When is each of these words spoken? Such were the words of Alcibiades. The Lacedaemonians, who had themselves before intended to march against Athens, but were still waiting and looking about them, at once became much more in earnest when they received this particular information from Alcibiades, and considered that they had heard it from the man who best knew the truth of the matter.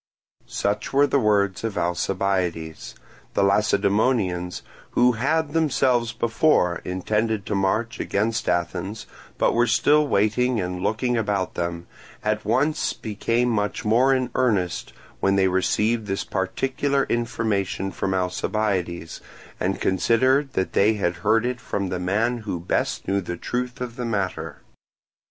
Such 0.47 0.93
were 0.93 1.05
the 1.05 1.19
words 1.19 1.63
of 1.63 1.77
Alcibiades. 1.77 2.95
The 3.35 3.43
Lacedaemonians, 3.43 4.63
who 4.97 5.11
had 5.11 5.53
themselves 5.53 6.11
before 6.11 6.81
intended 6.83 7.45
to 7.45 7.53
march 7.53 7.99
against 7.99 8.49
Athens, 8.49 9.05
but 9.37 9.53
were 9.53 9.67
still 9.67 10.07
waiting 10.07 10.59
and 10.59 10.81
looking 10.81 11.17
about 11.17 11.53
them, 11.53 11.85
at 12.23 12.43
once 12.43 12.93
became 12.93 13.49
much 13.49 13.85
more 13.85 14.11
in 14.11 14.31
earnest 14.33 14.91
when 15.19 15.35
they 15.35 15.47
received 15.47 16.07
this 16.07 16.23
particular 16.23 17.03
information 17.03 17.91
from 17.91 18.15
Alcibiades, 18.15 19.21
and 19.59 19.79
considered 19.79 20.53
that 20.53 20.73
they 20.73 20.93
had 20.95 21.17
heard 21.17 21.45
it 21.45 21.61
from 21.61 21.89
the 21.89 21.99
man 21.99 22.39
who 22.39 22.59
best 22.59 23.07
knew 23.07 23.21
the 23.21 23.37
truth 23.37 23.79
of 23.79 23.97
the 23.97 24.05
matter. 24.05 24.63